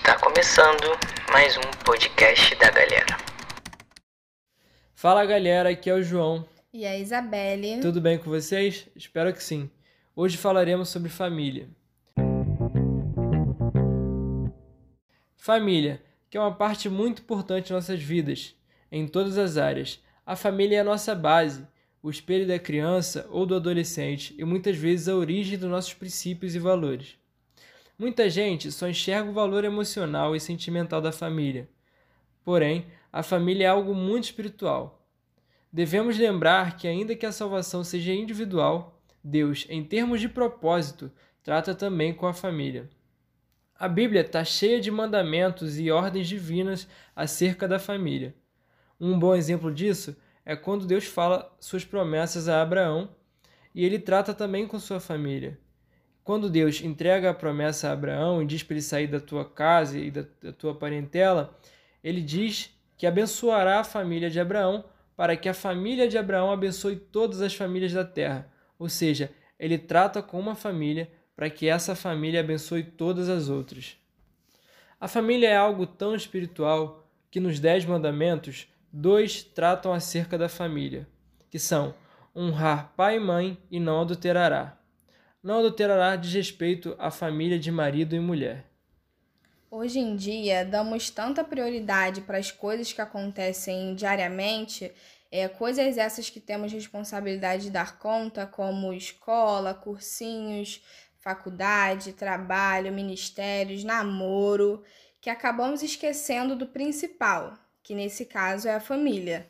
Está 0.00 0.18
começando 0.18 0.98
mais 1.30 1.58
um 1.58 1.84
podcast 1.84 2.54
da 2.56 2.70
galera. 2.70 3.18
Fala 4.94 5.26
galera, 5.26 5.68
aqui 5.68 5.90
é 5.90 5.94
o 5.94 6.02
João. 6.02 6.48
E 6.72 6.86
a 6.86 6.98
Isabelle. 6.98 7.82
Tudo 7.82 8.00
bem 8.00 8.16
com 8.16 8.30
vocês? 8.30 8.88
Espero 8.96 9.30
que 9.30 9.44
sim. 9.44 9.70
Hoje 10.16 10.38
falaremos 10.38 10.88
sobre 10.88 11.10
família. 11.10 11.68
Família, 15.36 16.02
que 16.30 16.38
é 16.38 16.40
uma 16.40 16.54
parte 16.54 16.88
muito 16.88 17.20
importante 17.20 17.66
de 17.66 17.74
nossas 17.74 18.02
vidas, 18.02 18.56
em 18.90 19.06
todas 19.06 19.36
as 19.36 19.58
áreas. 19.58 20.02
A 20.24 20.34
família 20.34 20.78
é 20.78 20.80
a 20.80 20.84
nossa 20.84 21.14
base, 21.14 21.66
o 22.02 22.08
espelho 22.08 22.48
da 22.48 22.58
criança 22.58 23.28
ou 23.30 23.44
do 23.44 23.54
adolescente 23.54 24.34
e 24.38 24.44
muitas 24.46 24.78
vezes 24.78 25.08
a 25.08 25.14
origem 25.14 25.58
dos 25.58 25.68
nossos 25.68 25.92
princípios 25.92 26.54
e 26.54 26.58
valores. 26.58 27.19
Muita 28.00 28.30
gente 28.30 28.72
só 28.72 28.88
enxerga 28.88 29.28
o 29.28 29.34
valor 29.34 29.62
emocional 29.62 30.34
e 30.34 30.40
sentimental 30.40 31.02
da 31.02 31.12
família. 31.12 31.68
Porém, 32.42 32.86
a 33.12 33.22
família 33.22 33.66
é 33.66 33.68
algo 33.68 33.94
muito 33.94 34.24
espiritual. 34.24 35.06
Devemos 35.70 36.16
lembrar 36.16 36.78
que, 36.78 36.88
ainda 36.88 37.14
que 37.14 37.26
a 37.26 37.30
salvação 37.30 37.84
seja 37.84 38.14
individual, 38.14 38.98
Deus, 39.22 39.66
em 39.68 39.84
termos 39.84 40.18
de 40.18 40.30
propósito, 40.30 41.12
trata 41.42 41.74
também 41.74 42.14
com 42.14 42.26
a 42.26 42.32
família. 42.32 42.88
A 43.78 43.86
Bíblia 43.86 44.22
está 44.22 44.42
cheia 44.46 44.80
de 44.80 44.90
mandamentos 44.90 45.78
e 45.78 45.90
ordens 45.90 46.26
divinas 46.26 46.88
acerca 47.14 47.68
da 47.68 47.78
família. 47.78 48.34
Um 48.98 49.18
bom 49.18 49.34
exemplo 49.34 49.70
disso 49.70 50.16
é 50.42 50.56
quando 50.56 50.86
Deus 50.86 51.04
fala 51.04 51.54
suas 51.60 51.84
promessas 51.84 52.48
a 52.48 52.62
Abraão 52.62 53.14
e 53.74 53.84
ele 53.84 53.98
trata 53.98 54.32
também 54.32 54.66
com 54.66 54.78
sua 54.78 55.00
família. 55.00 55.60
Quando 56.30 56.48
Deus 56.48 56.80
entrega 56.80 57.28
a 57.28 57.34
promessa 57.34 57.88
a 57.88 57.92
Abraão 57.92 58.40
e 58.40 58.46
diz 58.46 58.62
para 58.62 58.74
ele 58.74 58.82
sair 58.82 59.08
da 59.08 59.18
tua 59.18 59.44
casa 59.44 59.98
e 59.98 60.12
da, 60.12 60.22
tua 60.56 60.72
parentela, 60.72 61.58
ele 62.04 62.22
diz 62.22 62.70
que 62.96 63.04
abençoará 63.04 63.80
a 63.80 63.84
família 63.84 64.30
de 64.30 64.38
Abraão 64.38 64.84
para 65.16 65.36
que 65.36 65.48
a 65.48 65.52
família 65.52 66.06
de 66.06 66.16
Abraão 66.16 66.52
abençoe 66.52 66.94
todas 66.94 67.42
as 67.42 67.52
famílias 67.52 67.92
da 67.92 68.04
terra. 68.04 68.48
Ou 68.78 68.88
seja, 68.88 69.32
ele 69.58 69.76
trata 69.76 70.22
com 70.22 70.38
uma 70.38 70.54
família 70.54 71.10
para 71.34 71.50
que 71.50 71.66
essa 71.66 71.96
família 71.96 72.38
abençoe 72.38 72.84
todas 72.84 73.28
as 73.28 73.48
outras. 73.48 73.96
A 75.00 75.08
família 75.08 75.48
é 75.48 75.56
algo 75.56 75.84
tão 75.84 76.14
espiritual 76.14 77.10
que 77.28 77.40
nos 77.40 77.58
Dez 77.58 77.84
Mandamentos, 77.84 78.68
dois 78.92 79.42
tratam 79.42 79.92
acerca 79.92 80.38
da 80.38 80.48
família, 80.48 81.08
que 81.50 81.58
são 81.58 81.92
honrar 82.36 82.92
pai 82.96 83.16
e 83.16 83.18
mãe 83.18 83.58
e 83.68 83.80
não 83.80 84.02
adulterará 84.02 84.78
não 85.42 85.58
adulterará 85.58 86.16
diz 86.16 86.32
respeito 86.32 86.94
à 86.98 87.10
família 87.10 87.58
de 87.58 87.70
marido 87.70 88.14
e 88.14 88.20
mulher. 88.20 88.64
Hoje 89.70 90.00
em 90.00 90.16
dia, 90.16 90.64
damos 90.64 91.10
tanta 91.10 91.44
prioridade 91.44 92.22
para 92.22 92.38
as 92.38 92.50
coisas 92.50 92.92
que 92.92 93.00
acontecem 93.00 93.94
diariamente, 93.94 94.92
é, 95.30 95.46
coisas 95.46 95.96
essas 95.96 96.28
que 96.28 96.40
temos 96.40 96.72
responsabilidade 96.72 97.64
de 97.64 97.70
dar 97.70 97.98
conta, 97.98 98.46
como 98.46 98.92
escola, 98.92 99.72
cursinhos, 99.72 100.82
faculdade, 101.20 102.14
trabalho, 102.14 102.92
ministérios, 102.92 103.84
namoro, 103.84 104.82
que 105.20 105.30
acabamos 105.30 105.82
esquecendo 105.82 106.56
do 106.56 106.66
principal, 106.66 107.54
que 107.82 107.94
nesse 107.94 108.26
caso 108.26 108.66
é 108.66 108.74
a 108.74 108.80
família. 108.80 109.48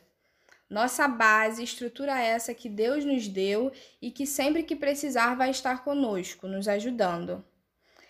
Nossa 0.71 1.05
base, 1.05 1.61
estrutura 1.61 2.17
essa 2.17 2.53
que 2.53 2.69
Deus 2.69 3.03
nos 3.03 3.27
deu 3.27 3.73
e 4.01 4.09
que 4.09 4.25
sempre 4.25 4.63
que 4.63 4.73
precisar 4.73 5.35
vai 5.35 5.49
estar 5.49 5.83
conosco, 5.83 6.47
nos 6.47 6.65
ajudando. 6.65 7.43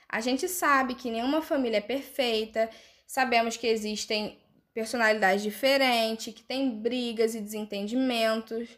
A 0.07 0.21
gente 0.21 0.47
sabe 0.47 0.93
que 0.93 1.09
nenhuma 1.09 1.41
família 1.41 1.77
é 1.77 1.81
perfeita, 1.81 2.69
sabemos 3.07 3.57
que 3.57 3.65
existem 3.65 4.37
personalidades 4.75 5.41
diferentes, 5.41 6.35
que 6.35 6.43
tem 6.43 6.69
brigas 6.79 7.33
e 7.33 7.41
desentendimentos, 7.41 8.69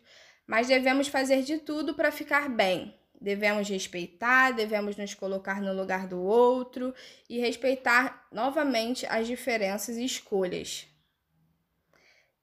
mas 0.47 0.69
devemos 0.69 1.09
fazer 1.09 1.41
de 1.41 1.57
tudo 1.57 1.93
para 1.93 2.09
ficar 2.09 2.47
bem. 2.47 2.97
Devemos 3.19 3.67
respeitar, 3.67 4.51
devemos 4.51 4.95
nos 4.95 5.13
colocar 5.13 5.61
no 5.61 5.73
lugar 5.73 6.07
do 6.07 6.21
outro 6.21 6.95
e 7.29 7.37
respeitar 7.37 8.29
novamente 8.31 9.05
as 9.07 9.27
diferenças 9.27 9.97
e 9.97 10.05
escolhas. 10.05 10.87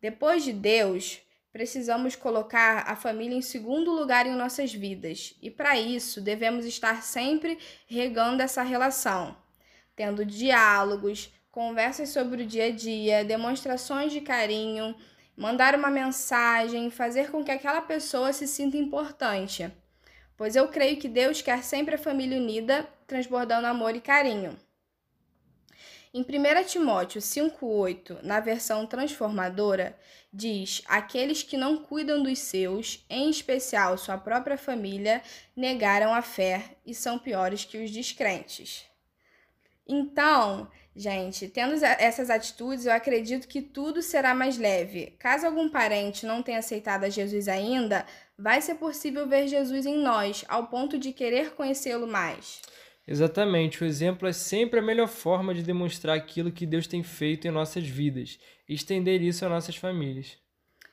Depois 0.02 0.44
de 0.44 0.52
Deus, 0.52 1.22
Precisamos 1.52 2.14
colocar 2.14 2.84
a 2.86 2.94
família 2.94 3.36
em 3.36 3.42
segundo 3.42 3.90
lugar 3.90 4.24
em 4.24 4.36
nossas 4.36 4.72
vidas 4.72 5.34
e, 5.42 5.50
para 5.50 5.78
isso, 5.78 6.20
devemos 6.20 6.64
estar 6.64 7.02
sempre 7.02 7.58
regando 7.88 8.40
essa 8.40 8.62
relação, 8.62 9.36
tendo 9.96 10.24
diálogos, 10.24 11.32
conversas 11.50 12.10
sobre 12.10 12.44
o 12.44 12.46
dia 12.46 12.66
a 12.66 12.70
dia, 12.70 13.24
demonstrações 13.24 14.12
de 14.12 14.20
carinho, 14.20 14.94
mandar 15.36 15.74
uma 15.74 15.90
mensagem, 15.90 16.88
fazer 16.88 17.32
com 17.32 17.42
que 17.42 17.50
aquela 17.50 17.80
pessoa 17.80 18.32
se 18.32 18.46
sinta 18.46 18.76
importante. 18.76 19.68
Pois 20.36 20.54
eu 20.54 20.68
creio 20.68 20.98
que 20.98 21.08
Deus 21.08 21.42
quer 21.42 21.64
sempre 21.64 21.96
a 21.96 21.98
família 21.98 22.38
unida, 22.38 22.88
transbordando 23.08 23.66
amor 23.66 23.96
e 23.96 24.00
carinho. 24.00 24.56
Em 26.12 26.22
1 26.22 26.64
Timóteo 26.66 27.20
5,8, 27.20 28.20
na 28.24 28.40
versão 28.40 28.84
transformadora, 28.84 29.96
diz: 30.32 30.82
Aqueles 30.86 31.44
que 31.44 31.56
não 31.56 31.76
cuidam 31.76 32.20
dos 32.20 32.40
seus, 32.40 33.06
em 33.08 33.30
especial 33.30 33.96
sua 33.96 34.18
própria 34.18 34.58
família, 34.58 35.22
negaram 35.54 36.12
a 36.12 36.20
fé 36.20 36.76
e 36.84 36.92
são 36.92 37.16
piores 37.16 37.64
que 37.64 37.78
os 37.78 37.92
descrentes. 37.92 38.84
Então, 39.86 40.68
gente, 40.96 41.46
tendo 41.46 41.74
essas 41.84 42.28
atitudes, 42.28 42.86
eu 42.86 42.92
acredito 42.92 43.46
que 43.46 43.62
tudo 43.62 44.02
será 44.02 44.34
mais 44.34 44.58
leve. 44.58 45.14
Caso 45.16 45.46
algum 45.46 45.68
parente 45.68 46.26
não 46.26 46.42
tenha 46.42 46.58
aceitado 46.58 47.04
a 47.04 47.08
Jesus 47.08 47.46
ainda, 47.46 48.04
vai 48.36 48.60
ser 48.60 48.74
possível 48.74 49.28
ver 49.28 49.46
Jesus 49.46 49.86
em 49.86 49.98
nós, 49.98 50.44
ao 50.48 50.66
ponto 50.66 50.98
de 50.98 51.12
querer 51.12 51.54
conhecê-lo 51.54 52.08
mais. 52.08 52.60
Exatamente, 53.06 53.82
o 53.82 53.86
exemplo 53.86 54.28
é 54.28 54.32
sempre 54.32 54.78
a 54.78 54.82
melhor 54.82 55.08
forma 55.08 55.54
de 55.54 55.62
demonstrar 55.62 56.16
aquilo 56.16 56.52
que 56.52 56.66
Deus 56.66 56.86
tem 56.86 57.02
feito 57.02 57.48
em 57.48 57.50
nossas 57.50 57.86
vidas 57.86 58.38
e 58.68 58.74
estender 58.74 59.20
isso 59.20 59.44
às 59.44 59.50
nossas 59.50 59.76
famílias. 59.76 60.38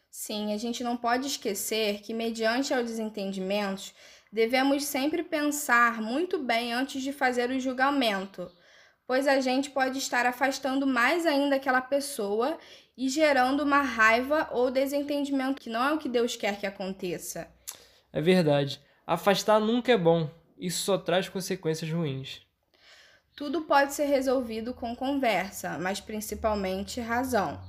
Sim, 0.09 0.51
a 0.51 0.57
gente 0.57 0.83
não 0.83 0.97
pode 0.97 1.27
esquecer 1.27 2.01
que, 2.01 2.13
mediante 2.13 2.73
aos 2.73 2.87
desentendimentos, 2.87 3.93
devemos 4.31 4.83
sempre 4.85 5.21
pensar 5.21 6.01
muito 6.01 6.39
bem 6.39 6.73
antes 6.73 7.03
de 7.03 7.13
fazer 7.13 7.51
o 7.51 7.59
julgamento, 7.59 8.49
pois 9.05 9.27
a 9.27 9.39
gente 9.39 9.69
pode 9.69 9.99
estar 9.99 10.25
afastando 10.25 10.87
mais 10.87 11.25
ainda 11.25 11.57
aquela 11.57 11.81
pessoa 11.81 12.57
e 12.97 13.07
gerando 13.09 13.61
uma 13.61 13.81
raiva 13.81 14.49
ou 14.51 14.71
desentendimento 14.71 15.61
que 15.61 15.69
não 15.69 15.87
é 15.87 15.93
o 15.93 15.99
que 15.99 16.09
Deus 16.09 16.35
quer 16.35 16.59
que 16.59 16.65
aconteça. 16.65 17.47
É 18.11 18.19
verdade. 18.19 18.81
Afastar 19.05 19.59
nunca 19.59 19.91
é 19.91 19.97
bom, 19.97 20.29
isso 20.57 20.83
só 20.83 20.97
traz 20.97 21.29
consequências 21.29 21.91
ruins. 21.91 22.41
Tudo 23.35 23.61
pode 23.61 23.93
ser 23.93 24.05
resolvido 24.05 24.73
com 24.73 24.95
conversa, 24.95 25.77
mas 25.77 25.99
principalmente 25.99 26.99
razão. 26.99 27.61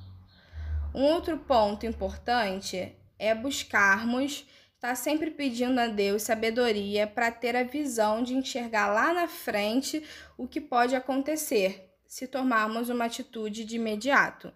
Um 0.94 1.02
outro 1.04 1.36
ponto 1.38 1.84
importante 1.84 2.96
é 3.18 3.34
buscarmos 3.34 4.46
estar 4.74 4.94
sempre 4.94 5.30
pedindo 5.30 5.78
a 5.78 5.88
Deus 5.88 6.22
sabedoria 6.22 7.06
para 7.06 7.30
ter 7.30 7.54
a 7.54 7.64
visão 7.64 8.22
de 8.22 8.34
enxergar 8.34 8.86
lá 8.86 9.12
na 9.12 9.28
frente 9.28 10.02
o 10.36 10.46
que 10.46 10.60
pode 10.60 10.96
acontecer 10.96 11.92
se 12.06 12.26
tomarmos 12.26 12.88
uma 12.88 13.04
atitude 13.04 13.64
de 13.64 13.76
imediato, 13.76 14.50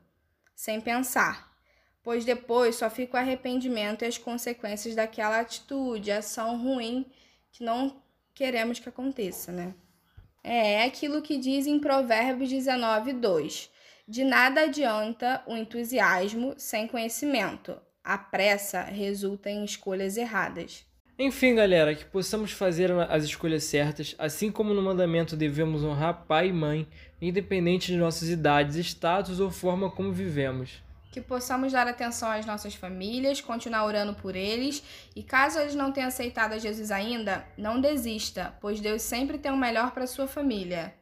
sem 0.54 0.80
pensar, 0.80 1.52
pois 2.02 2.24
depois 2.24 2.76
só 2.76 2.88
fica 2.88 3.18
o 3.18 3.20
arrependimento 3.20 4.02
e 4.02 4.06
as 4.06 4.16
consequências 4.16 4.94
daquela 4.94 5.40
atitude, 5.40 6.10
ação 6.10 6.56
ruim 6.56 7.12
que 7.50 7.62
não 7.62 8.00
queremos 8.34 8.78
que 8.78 8.88
aconteça, 8.88 9.52
né? 9.52 9.74
É, 10.42 10.74
é 10.74 10.84
aquilo 10.84 11.22
que 11.22 11.38
diz 11.38 11.66
em 11.66 11.78
Provérbios 11.78 12.50
19, 12.50 13.12
2. 13.12 13.70
De 14.08 14.24
nada 14.24 14.62
adianta 14.62 15.42
o 15.46 15.56
entusiasmo 15.56 16.54
sem 16.56 16.86
conhecimento. 16.86 17.76
A 18.02 18.18
pressa 18.18 18.82
resulta 18.82 19.48
em 19.48 19.64
escolhas 19.64 20.16
erradas. 20.16 20.84
Enfim, 21.18 21.54
galera, 21.54 21.94
que 21.94 22.04
possamos 22.04 22.50
fazer 22.50 22.90
as 22.90 23.22
escolhas 23.22 23.64
certas, 23.64 24.16
assim 24.18 24.50
como 24.50 24.74
no 24.74 24.82
mandamento 24.82 25.36
devemos 25.36 25.84
honrar 25.84 26.24
pai 26.26 26.48
e 26.48 26.52
mãe, 26.52 26.88
independente 27.20 27.92
de 27.92 27.98
nossas 27.98 28.28
idades, 28.28 28.76
status 28.76 29.38
ou 29.38 29.50
forma 29.50 29.90
como 29.90 30.12
vivemos 30.12 30.82
que 31.12 31.20
possamos 31.20 31.72
dar 31.72 31.86
atenção 31.86 32.30
às 32.30 32.46
nossas 32.46 32.74
famílias, 32.74 33.40
continuar 33.40 33.84
orando 33.84 34.14
por 34.14 34.34
eles 34.34 34.82
e 35.14 35.22
caso 35.22 35.58
eles 35.58 35.74
não 35.74 35.92
tenham 35.92 36.08
aceitado 36.08 36.54
a 36.54 36.58
Jesus 36.58 36.90
ainda, 36.90 37.44
não 37.56 37.80
desista, 37.80 38.54
pois 38.62 38.80
Deus 38.80 39.02
sempre 39.02 39.36
tem 39.36 39.52
o 39.52 39.56
melhor 39.56 39.92
para 39.92 40.06
sua 40.06 40.26
família. 40.26 40.94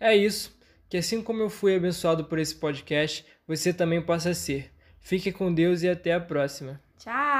É 0.00 0.14
isso. 0.14 0.54
Que 0.90 0.96
assim 0.96 1.22
como 1.22 1.42
eu 1.42 1.48
fui 1.48 1.76
abençoado 1.76 2.24
por 2.24 2.38
esse 2.38 2.56
podcast, 2.56 3.24
você 3.46 3.72
também 3.72 4.02
possa 4.02 4.34
ser. 4.34 4.72
Fique 5.00 5.30
com 5.30 5.54
Deus 5.54 5.82
e 5.82 5.88
até 5.88 6.12
a 6.12 6.20
próxima. 6.20 6.80
Tchau! 6.98 7.35